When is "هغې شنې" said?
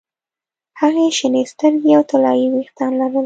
0.81-1.43